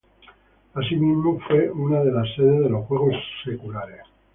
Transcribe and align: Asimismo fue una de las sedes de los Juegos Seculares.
Asimismo 0.73 1.39
fue 1.47 1.69
una 1.69 1.99
de 2.03 2.11
las 2.11 2.25
sedes 2.35 2.61
de 2.63 2.69
los 2.71 2.87
Juegos 2.87 3.13
Seculares. 3.45 4.01